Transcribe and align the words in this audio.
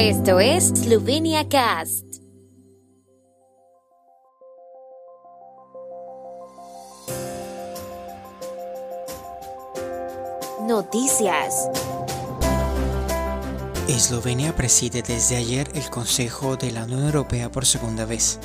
Esto 0.00 0.38
es 0.38 0.68
Slovenia 0.68 1.48
Cast. 1.48 2.04
Noticias. 10.68 11.68
Eslovenia 13.88 14.54
preside 14.54 15.02
desde 15.02 15.34
ayer 15.34 15.68
el 15.74 15.90
Consejo 15.90 16.56
de 16.56 16.70
la 16.70 16.84
Unión 16.84 17.04
Europea 17.04 17.50
por 17.50 17.66
segunda 17.66 18.04
vez. 18.04 18.38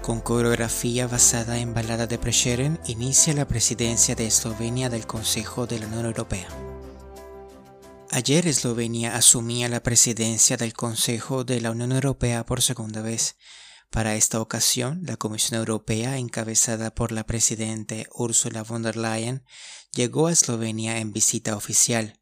Con 0.00 0.22
coreografía 0.22 1.06
basada 1.06 1.58
en 1.58 1.74
Balada 1.74 2.06
de 2.06 2.16
Prešeren, 2.16 2.80
inicia 2.86 3.34
la 3.34 3.44
presidencia 3.44 4.14
de 4.14 4.26
Eslovenia 4.26 4.88
del 4.88 5.06
Consejo 5.06 5.66
de 5.66 5.80
la 5.80 5.86
Unión 5.88 6.06
Europea. 6.06 6.48
Ayer 8.14 8.46
Eslovenia 8.46 9.16
asumía 9.16 9.70
la 9.70 9.82
presidencia 9.82 10.58
del 10.58 10.74
Consejo 10.74 11.44
de 11.44 11.62
la 11.62 11.70
Unión 11.70 11.92
Europea 11.92 12.44
por 12.44 12.60
segunda 12.60 13.00
vez. 13.00 13.38
Para 13.88 14.16
esta 14.16 14.42
ocasión, 14.42 15.00
la 15.06 15.16
Comisión 15.16 15.58
Europea, 15.58 16.18
encabezada 16.18 16.94
por 16.94 17.10
la 17.10 17.24
presidente 17.24 18.06
Ursula 18.12 18.64
von 18.64 18.82
der 18.82 18.98
Leyen, 18.98 19.46
llegó 19.94 20.26
a 20.26 20.32
Eslovenia 20.32 20.98
en 20.98 21.14
visita 21.14 21.56
oficial. 21.56 22.20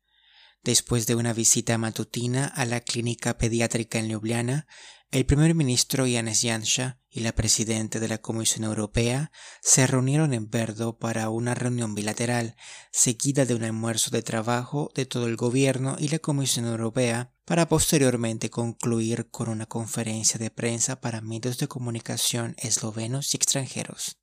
Después 0.62 1.08
de 1.08 1.16
una 1.16 1.32
visita 1.32 1.76
matutina 1.76 2.46
a 2.46 2.66
la 2.66 2.82
clínica 2.82 3.36
pediátrica 3.36 3.98
en 3.98 4.10
Ljubljana, 4.10 4.68
el 5.10 5.26
primer 5.26 5.56
ministro 5.56 6.04
Janez 6.06 6.42
Janša 6.42 7.00
y 7.10 7.20
la 7.20 7.32
presidenta 7.32 7.98
de 7.98 8.06
la 8.06 8.18
Comisión 8.18 8.62
Europea 8.62 9.32
se 9.60 9.88
reunieron 9.88 10.32
en 10.34 10.48
Verdo 10.48 10.98
para 10.98 11.30
una 11.30 11.56
reunión 11.56 11.96
bilateral, 11.96 12.54
seguida 12.92 13.44
de 13.44 13.56
un 13.56 13.64
almuerzo 13.64 14.12
de 14.12 14.22
trabajo 14.22 14.92
de 14.94 15.06
todo 15.06 15.26
el 15.26 15.34
gobierno 15.34 15.96
y 15.98 16.08
la 16.08 16.20
Comisión 16.20 16.66
Europea, 16.66 17.32
para 17.44 17.68
posteriormente 17.68 18.50
concluir 18.50 19.28
con 19.30 19.48
una 19.48 19.66
conferencia 19.66 20.38
de 20.38 20.50
prensa 20.50 21.00
para 21.00 21.20
medios 21.20 21.58
de 21.58 21.66
comunicación 21.66 22.54
eslovenos 22.58 23.34
y 23.34 23.36
extranjeros. 23.36 24.19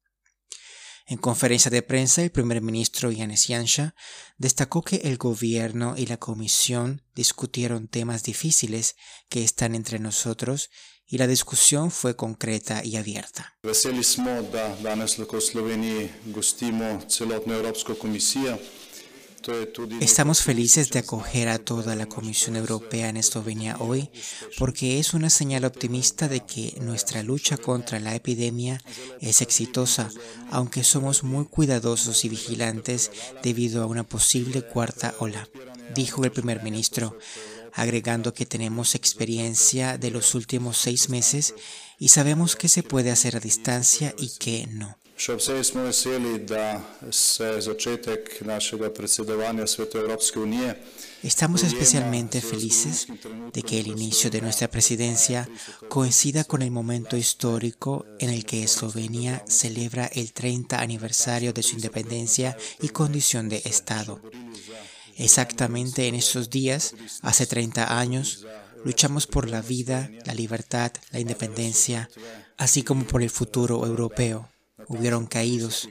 En 1.10 1.18
conferencia 1.18 1.72
de 1.72 1.82
prensa, 1.82 2.22
el 2.22 2.32
primer 2.32 2.62
ministro 2.62 3.10
Janez 3.16 3.46
Janša 3.48 3.96
destacó 4.38 4.82
que 4.82 4.98
el 4.98 5.18
gobierno 5.18 5.96
y 5.96 6.06
la 6.06 6.18
comisión 6.18 7.02
discutieron 7.16 7.88
temas 7.88 8.24
difíciles 8.24 8.98
que 9.30 9.42
están 9.42 9.74
entre 9.74 10.00
nosotros 10.00 10.70
y 11.06 11.18
la 11.18 11.28
discusión 11.28 11.92
fue 11.92 12.18
concreta 12.18 12.84
y 12.84 12.98
abierta. 12.98 13.58
Estamos 20.02 20.42
felices 20.42 20.90
de 20.90 21.00
acoger 21.00 21.48
a 21.48 21.58
toda 21.58 21.96
la 21.96 22.06
Comisión 22.06 22.56
Europea 22.56 23.10
en 23.10 23.18
Eslovenia 23.18 23.78
hoy 23.80 24.10
porque 24.58 25.00
es 25.00 25.14
una 25.14 25.30
señal 25.30 25.64
optimista 25.66 26.28
de 26.28 26.42
que 26.42 26.78
nuestra 26.82 27.24
lucha 27.24 27.58
contra 27.58 28.00
la 28.00 28.16
epidemia 28.16 28.82
es 29.22 29.42
exitosa, 29.42 30.10
aunque 30.52 30.84
somos 30.84 31.24
muy 31.24 31.46
cuidadosos 31.46 32.26
y 32.26 32.30
vigilantes 32.30 33.12
debido 33.42 33.84
a 33.84 33.86
una 33.86 34.04
posible 34.04 34.64
cuarta 34.64 35.16
ola, 35.20 35.48
dijo 35.96 36.24
el 36.24 36.32
primer 36.32 36.62
ministro, 36.62 37.18
agregando 37.74 38.34
que 38.34 38.46
tenemos 38.46 38.96
experiencia 38.96 39.98
de 39.98 40.12
los 40.12 40.36
últimos 40.36 40.78
seis 40.78 41.10
meses 41.10 41.54
y 42.00 42.10
sabemos 42.10 42.56
que 42.56 42.68
se 42.68 42.84
puede 42.84 43.12
hacer 43.12 43.38
a 43.38 43.40
distancia 43.40 44.14
y 44.18 44.30
que 44.40 44.68
no. 44.68 44.98
Estamos 51.24 51.64
especialmente 51.64 52.40
felices 52.40 53.08
de 53.52 53.64
que 53.64 53.80
el 53.80 53.88
inicio 53.88 54.30
de 54.30 54.42
nuestra 54.42 54.68
presidencia 54.70 55.50
coincida 55.90 56.44
con 56.44 56.62
el 56.62 56.70
momento 56.70 57.18
histórico 57.18 58.06
en 58.20 58.30
el 58.30 58.46
que 58.46 58.62
Eslovenia 58.62 59.44
celebra 59.48 60.06
el 60.06 60.34
30 60.34 60.80
aniversario 60.80 61.52
de 61.52 61.64
su 61.64 61.76
independencia 61.76 62.56
y 62.80 62.90
condición 62.90 63.50
de 63.50 63.64
Estado. 63.66 64.22
Exactamente 65.16 66.08
en 66.08 66.14
estos 66.14 66.52
días, 66.52 66.94
hace 67.24 67.48
30 67.48 68.00
años, 68.00 68.46
luchamos 68.86 69.26
por 69.26 69.50
la 69.50 69.64
vida, 69.64 70.12
la 70.26 70.36
libertad, 70.36 70.92
la 71.10 71.20
independencia, 71.20 72.08
así 72.58 72.84
como 72.84 73.04
por 73.06 73.24
el 73.24 73.32
futuro 73.32 73.84
europeo 73.84 74.48
hubieron 74.88 75.26
caídos. 75.26 75.90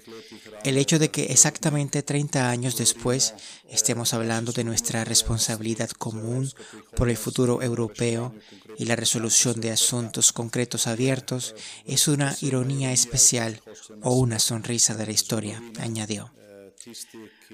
El 0.64 0.78
hecho 0.78 0.98
de 0.98 1.10
que 1.10 1.26
exactamente 1.26 2.02
30 2.02 2.50
años 2.50 2.76
después 2.76 3.34
estemos 3.68 4.14
hablando 4.14 4.52
de 4.52 4.64
nuestra 4.64 5.04
responsabilidad 5.04 5.90
común 5.90 6.50
por 6.96 7.08
el 7.08 7.16
futuro 7.16 7.62
europeo 7.62 8.34
y 8.78 8.84
la 8.86 8.96
resolución 8.96 9.60
de 9.60 9.70
asuntos 9.70 10.32
concretos 10.32 10.86
abiertos 10.86 11.54
es 11.84 12.08
una 12.08 12.36
ironía 12.40 12.92
especial 12.92 13.60
o 14.02 14.14
una 14.14 14.38
sonrisa 14.38 14.94
de 14.94 15.06
la 15.06 15.12
historia, 15.12 15.62
añadió. 15.78 16.32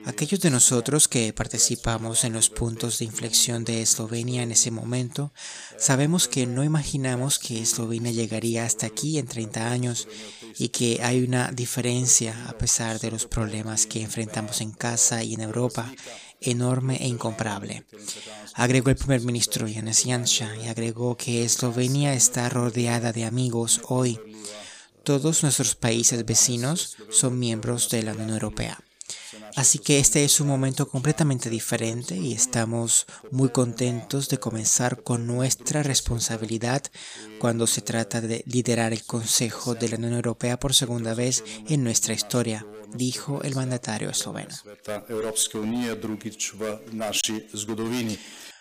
Aquellos 0.04 0.40
de 0.40 0.50
nosotros 0.50 1.08
que 1.08 1.32
participamos 1.32 2.24
en 2.24 2.32
los 2.32 2.50
puntos 2.50 2.98
de 2.98 3.06
inflexión 3.06 3.64
de 3.64 3.82
Eslovenia 3.82 4.42
en 4.42 4.52
ese 4.52 4.70
momento, 4.70 5.32
sabemos 5.78 6.28
que 6.28 6.46
no 6.46 6.64
imaginamos 6.64 7.38
que 7.38 7.60
Eslovenia 7.60 8.12
llegaría 8.12 8.64
hasta 8.64 8.86
aquí 8.86 9.18
en 9.18 9.26
30 9.26 9.70
años 9.70 10.08
y 10.58 10.68
que 10.68 11.00
hay 11.02 11.22
una 11.22 11.50
diferencia 11.52 12.48
a 12.48 12.58
pesar 12.58 13.00
de 13.00 13.10
los 13.10 13.26
problemas 13.26 13.86
que 13.86 14.02
enfrentamos 14.02 14.60
en 14.60 14.72
casa 14.72 15.22
y 15.22 15.34
en 15.34 15.40
Europa 15.40 15.90
enorme 16.40 16.96
e 17.00 17.08
incomparable. 17.08 17.84
Agregó 18.54 18.90
el 18.90 18.96
primer 18.96 19.22
ministro 19.22 19.66
Janez 19.72 20.04
Janša 20.04 20.56
y 20.56 20.68
agregó 20.68 21.16
que 21.16 21.44
Eslovenia 21.44 22.14
está 22.14 22.48
rodeada 22.48 23.12
de 23.12 23.24
amigos 23.24 23.80
hoy. 23.88 24.18
Todos 25.04 25.42
nuestros 25.42 25.74
países 25.74 26.24
vecinos 26.24 26.96
son 27.10 27.38
miembros 27.38 27.88
de 27.90 28.02
la 28.02 28.12
Unión 28.12 28.30
Europea. 28.30 28.82
Así 29.56 29.78
que 29.78 29.98
este 29.98 30.24
es 30.24 30.40
un 30.40 30.48
momento 30.48 30.88
completamente 30.88 31.50
diferente 31.50 32.16
y 32.16 32.32
estamos 32.32 33.06
muy 33.30 33.50
contentos 33.50 34.28
de 34.28 34.38
comenzar 34.38 35.02
con 35.02 35.26
nuestra 35.26 35.82
responsabilidad 35.82 36.82
cuando 37.38 37.66
se 37.66 37.82
trata 37.82 38.20
de 38.20 38.42
liderar 38.46 38.92
el 38.92 39.04
Consejo 39.04 39.74
de 39.74 39.88
la 39.88 39.96
Unión 39.96 40.14
Europea 40.14 40.58
por 40.58 40.74
segunda 40.74 41.14
vez 41.14 41.44
en 41.68 41.84
nuestra 41.84 42.14
historia, 42.14 42.66
dijo 42.94 43.42
el 43.42 43.54
mandatario 43.54 44.10
esloveno. 44.10 44.54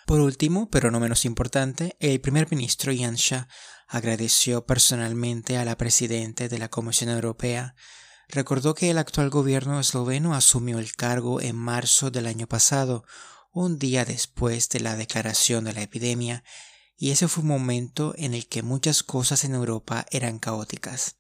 Por 0.06 0.20
último, 0.20 0.70
pero 0.70 0.92
no 0.92 1.00
menos 1.00 1.26
importante, 1.26 1.96
el 2.00 2.20
primer 2.20 2.50
ministro 2.52 2.92
Janša 2.94 3.48
agradeció 3.88 4.66
personalmente 4.66 5.58
a 5.58 5.66
la 5.66 5.78
presidenta 5.78 6.48
de 6.48 6.58
la 6.58 6.70
Comisión 6.70 7.10
Europea 7.10 7.76
recordó 8.32 8.74
que 8.74 8.90
el 8.90 8.98
actual 8.98 9.30
gobierno 9.30 9.80
esloveno 9.80 10.34
asumió 10.34 10.80
el 10.80 10.96
cargo 10.96 11.42
en 11.42 11.56
marzo 11.56 12.12
del 12.12 12.26
año 12.26 12.48
pasado, 12.48 13.04
un 13.52 13.78
día 13.78 14.06
después 14.06 14.70
de 14.70 14.80
la 14.80 14.96
declaración 14.96 15.66
de 15.66 15.74
la 15.74 15.82
epidemia, 15.82 16.44
y 16.98 17.12
ese 17.12 17.28
fue 17.28 17.42
un 17.42 17.50
momento 17.50 18.14
en 18.18 18.34
el 18.34 18.48
que 18.48 18.64
muchas 18.64 19.04
cosas 19.04 19.44
en 19.44 19.54
Europa 19.54 20.06
eran 20.12 20.40
caóticas. 20.40 21.18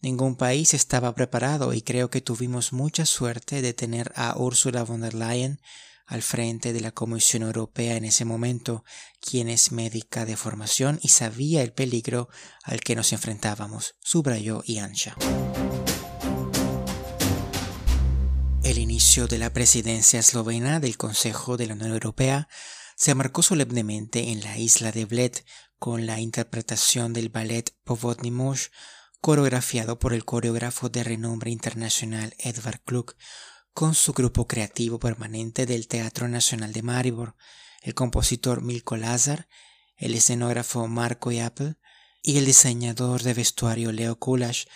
Ningún 0.00 0.36
país 0.36 0.74
estaba 0.74 1.14
preparado 1.14 1.72
y 1.72 1.82
creo 1.82 2.10
que 2.10 2.20
tuvimos 2.20 2.72
mucha 2.72 3.06
suerte 3.06 3.62
de 3.62 3.72
tener 3.72 4.12
a 4.14 4.36
Ursula 4.38 4.82
von 4.84 5.00
der 5.00 5.14
Leyen 5.14 5.60
al 6.06 6.22
frente 6.22 6.72
de 6.72 6.80
la 6.80 6.92
Comisión 6.92 7.42
Europea 7.42 7.96
en 7.96 8.04
ese 8.04 8.24
momento, 8.24 8.84
quien 9.20 9.48
es 9.48 9.72
médica 9.72 10.24
de 10.24 10.36
formación 10.36 11.00
y 11.02 11.08
sabía 11.08 11.62
el 11.62 11.72
peligro 11.72 12.28
al 12.62 12.80
que 12.80 12.94
nos 12.94 13.12
enfrentábamos, 13.12 13.96
subrayó 14.00 14.62
Iansha. 14.64 15.16
El 18.76 18.82
inicio 18.82 19.26
de 19.26 19.38
la 19.38 19.54
presidencia 19.54 20.20
eslovena 20.20 20.80
del 20.80 20.98
Consejo 20.98 21.56
de 21.56 21.66
la 21.66 21.72
Unión 21.72 21.92
Europea 21.92 22.46
se 22.94 23.14
marcó 23.14 23.40
solemnemente 23.40 24.32
en 24.32 24.40
la 24.40 24.58
isla 24.58 24.92
de 24.92 25.06
Bled 25.06 25.32
con 25.78 26.04
la 26.04 26.20
interpretación 26.20 27.14
del 27.14 27.30
ballet 27.30 27.74
Povodny 27.84 28.30
Mosh, 28.30 28.66
coreografiado 29.22 29.98
por 29.98 30.12
el 30.12 30.26
coreógrafo 30.26 30.90
de 30.90 31.04
renombre 31.04 31.50
internacional 31.50 32.34
Edvard 32.38 32.80
Kluk, 32.84 33.16
con 33.72 33.94
su 33.94 34.12
grupo 34.12 34.46
creativo 34.46 34.98
permanente 34.98 35.64
del 35.64 35.88
Teatro 35.88 36.28
Nacional 36.28 36.74
de 36.74 36.82
Maribor, 36.82 37.34
el 37.80 37.94
compositor 37.94 38.60
Milko 38.60 38.98
Lazar, 38.98 39.48
el 39.96 40.14
escenógrafo 40.14 40.86
Marco 40.86 41.32
Yapel 41.32 41.78
y 42.20 42.36
el 42.36 42.44
diseñador 42.44 43.22
de 43.22 43.32
vestuario 43.32 43.90
Leo 43.90 44.18
Kulash, 44.18 44.66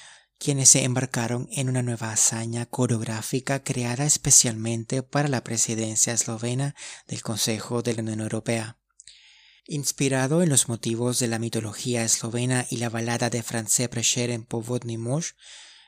quienes 0.41 0.71
se 0.71 0.85
embarcaron 0.85 1.49
en 1.53 1.69
una 1.69 1.83
nueva 1.83 2.13
hazaña 2.13 2.65
coreográfica 2.65 3.63
creada 3.63 4.07
especialmente 4.07 5.03
para 5.03 5.29
la 5.29 5.45
presidencia 5.45 6.15
eslovena 6.15 6.75
del 7.07 7.21
Consejo 7.21 7.83
de 7.83 7.95
la 7.95 8.03
Unión 8.03 8.21
Europea. 8.21 8.79
Inspirado 9.67 10.43
en 10.43 10.49
los 10.49 10.67
motivos 10.67 11.19
de 11.19 11.29
la 11.29 11.39
mitología 11.39 12.05
eslovena 12.05 12.67
y 12.71 12.79
la 12.79 12.89
balada 12.89 13.29
de 13.29 13.43
Francés 13.43 13.91
en 14.17 14.45
Povodny 14.45 14.97
Mosh, 14.97 15.33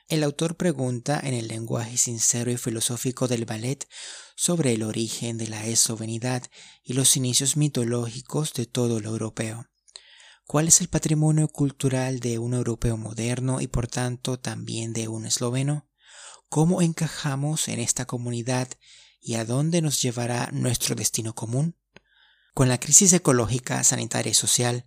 el 0.08 0.22
autor 0.22 0.58
pregunta 0.58 1.18
en 1.24 1.32
el 1.32 1.48
lenguaje 1.48 1.96
sincero 1.96 2.50
y 2.50 2.58
filosófico 2.58 3.28
del 3.28 3.46
ballet 3.46 3.88
sobre 4.36 4.74
el 4.74 4.82
origen 4.82 5.38
de 5.38 5.48
la 5.48 5.66
eslovenidad 5.66 6.42
y 6.84 6.92
los 6.92 7.16
inicios 7.16 7.56
mitológicos 7.56 8.52
de 8.52 8.66
todo 8.66 9.00
lo 9.00 9.08
europeo. 9.08 9.71
¿Cuál 10.52 10.68
es 10.68 10.82
el 10.82 10.88
patrimonio 10.88 11.48
cultural 11.48 12.20
de 12.20 12.38
un 12.38 12.52
europeo 12.52 12.98
moderno 12.98 13.62
y 13.62 13.68
por 13.68 13.86
tanto 13.86 14.38
también 14.38 14.92
de 14.92 15.08
un 15.08 15.24
esloveno? 15.24 15.88
¿Cómo 16.50 16.82
encajamos 16.82 17.68
en 17.68 17.80
esta 17.80 18.04
comunidad 18.04 18.68
y 19.18 19.36
a 19.36 19.46
dónde 19.46 19.80
nos 19.80 20.02
llevará 20.02 20.50
nuestro 20.52 20.94
destino 20.94 21.34
común? 21.34 21.78
Con 22.52 22.68
la 22.68 22.78
crisis 22.78 23.14
ecológica, 23.14 23.82
sanitaria 23.82 24.32
y 24.32 24.34
social, 24.34 24.86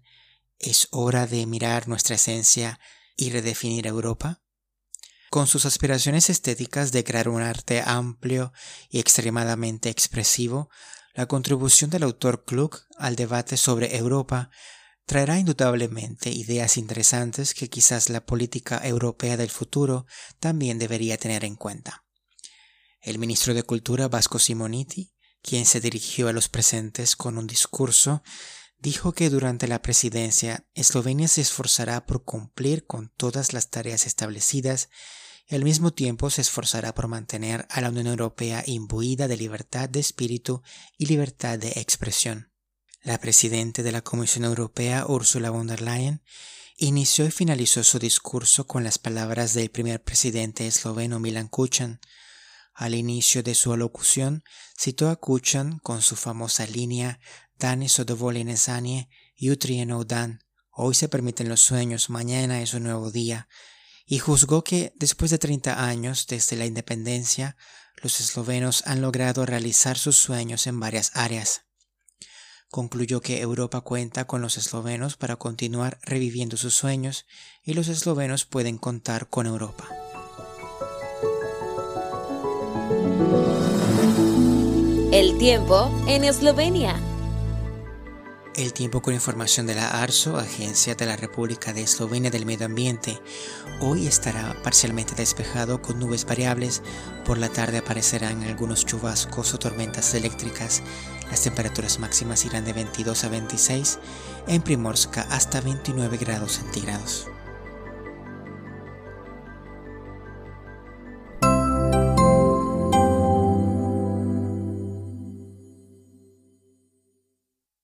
¿es 0.59 0.87
hora 0.91 1.25
de 1.25 1.47
mirar 1.47 1.87
nuestra 1.87 2.13
esencia 2.13 2.79
y 3.17 3.31
redefinir 3.31 3.87
Europa? 3.87 4.43
Con 5.31 5.47
sus 5.47 5.65
aspiraciones 5.65 6.29
estéticas 6.29 6.91
de 6.91 7.03
crear 7.03 7.27
un 7.27 7.41
arte 7.41 7.81
amplio 7.83 8.53
y 8.87 8.99
extremadamente 8.99 9.89
expresivo, 9.89 10.69
la 11.15 11.25
contribución 11.25 11.89
del 11.89 12.03
autor 12.03 12.45
Klug 12.45 12.81
al 12.99 13.15
debate 13.15 13.57
sobre 13.57 13.97
Europa 13.97 14.51
traerá 15.05 15.37
indudablemente 15.37 16.29
ideas 16.31 16.77
interesantes 16.77 17.53
que 17.53 17.69
quizás 17.69 18.09
la 18.09 18.25
política 18.25 18.81
europea 18.83 19.37
del 19.37 19.49
futuro 19.49 20.05
también 20.39 20.79
debería 20.79 21.17
tener 21.17 21.45
en 21.45 21.55
cuenta. 21.55 22.05
El 23.01 23.19
ministro 23.19 23.53
de 23.53 23.63
Cultura 23.63 24.07
Vasco 24.07 24.39
Simoniti, 24.39 25.13
quien 25.43 25.65
se 25.65 25.79
dirigió 25.79 26.27
a 26.27 26.33
los 26.33 26.49
presentes 26.49 27.15
con 27.15 27.37
un 27.37 27.45
discurso, 27.45 28.23
dijo 28.79 29.13
que 29.13 29.29
durante 29.29 29.67
la 29.67 29.81
presidencia 29.81 30.67
Eslovenia 30.73 31.27
se 31.27 31.41
esforzará 31.41 32.05
por 32.05 32.23
cumplir 32.23 32.85
con 32.85 33.09
todas 33.15 33.53
las 33.53 33.69
tareas 33.69 34.07
establecidas 34.07 34.89
y 35.47 35.53
al 35.53 35.63
mismo 35.63 35.93
tiempo 35.93 36.31
se 36.31 36.41
esforzará 36.41 36.95
por 36.95 37.07
mantener 37.07 37.67
a 37.69 37.81
la 37.81 37.89
Unión 37.89 38.07
Europea 38.07 38.63
imbuida 38.65 39.27
de 39.27 39.37
libertad 39.37 39.87
de 39.87 39.99
espíritu 39.99 40.63
y 40.97 41.05
libertad 41.05 41.59
de 41.59 41.73
expresión. 41.75 42.54
La 43.05 43.19
presidenta 43.19 43.83
de 43.83 43.91
la 43.91 44.01
Comisión 44.01 44.45
Europea, 44.45 45.05
Ursula 45.07 45.51
von 45.51 45.67
der 45.67 45.79
Leyen, 45.79 46.23
inició 46.75 47.27
y 47.27 47.29
finalizó 47.29 47.83
su 47.83 47.99
discurso 47.99 48.65
con 48.65 48.83
las 48.83 48.97
palabras 48.97 49.53
del 49.53 49.69
primer 49.69 50.01
presidente 50.01 50.65
esloveno 50.65 51.19
Milan 51.19 51.47
Kuchan. 51.47 51.99
Al 52.73 52.95
inicio 52.95 53.43
de 53.43 53.53
su 53.53 53.71
alocución, 53.71 54.43
citó 54.75 55.11
a 55.11 55.17
Kuchan 55.17 55.77
con 55.83 56.01
su 56.01 56.15
famosa 56.15 56.65
línea 56.65 57.19
Dani 57.59 57.89
sodovolene 57.89 58.57
sanie, 58.57 59.07
jutri 59.39 59.85
dan. 60.07 60.39
Hoy 60.71 60.95
se 60.95 61.07
permiten 61.07 61.47
los 61.47 61.61
sueños, 61.61 62.09
mañana 62.09 62.63
es 62.63 62.73
un 62.73 62.85
nuevo 62.85 63.11
día. 63.11 63.47
Y 64.07 64.17
juzgó 64.17 64.63
que, 64.63 64.93
después 64.95 65.29
de 65.29 65.37
30 65.37 65.85
años 65.85 66.25
desde 66.25 66.55
la 66.55 66.65
independencia, 66.65 67.55
los 68.01 68.19
eslovenos 68.19 68.81
han 68.87 69.01
logrado 69.01 69.45
realizar 69.45 69.95
sus 69.95 70.17
sueños 70.17 70.65
en 70.65 70.79
varias 70.79 71.11
áreas 71.13 71.64
concluyó 72.75 73.21
que 73.21 73.39
Europa 73.39 73.79
cuenta 73.79 74.27
con 74.27 74.41
los 74.41 74.57
eslovenos 74.57 75.15
para 75.15 75.37
continuar 75.37 75.97
reviviendo 76.01 76.57
sus 76.57 76.73
sueños 76.73 77.25
y 77.63 77.73
los 77.73 77.87
eslovenos 77.87 78.43
pueden 78.43 78.77
contar 78.77 79.29
con 79.29 79.47
Europa. 79.47 79.87
El 85.13 85.37
tiempo 85.37 85.89
en 86.09 86.25
Eslovenia. 86.25 86.99
El 88.57 88.73
tiempo 88.73 89.01
con 89.01 89.13
información 89.13 89.67
de 89.67 89.75
la 89.75 90.01
ARSO, 90.01 90.37
Agencia 90.37 90.95
de 90.95 91.05
la 91.05 91.15
República 91.15 91.71
de 91.71 91.81
Eslovenia 91.81 92.29
del 92.29 92.45
Medio 92.45 92.65
Ambiente. 92.65 93.21
Hoy 93.79 94.05
estará 94.05 94.53
parcialmente 94.63 95.15
despejado 95.15 95.81
con 95.81 95.97
nubes 95.97 96.25
variables. 96.25 96.81
Por 97.23 97.37
la 97.37 97.47
tarde 97.47 97.77
aparecerán 97.77 98.43
algunos 98.43 98.85
chubascos 98.85 99.53
o 99.53 99.59
tormentas 99.59 100.13
eléctricas. 100.13 100.83
Las 101.29 101.43
temperaturas 101.43 101.99
máximas 101.99 102.45
irán 102.45 102.65
de 102.65 102.73
22 102.73 103.23
a 103.23 103.29
26, 103.29 103.99
en 104.47 104.61
Primorska 104.61 105.21
hasta 105.29 105.61
29 105.61 106.17
grados 106.17 106.53
centígrados. 106.53 107.27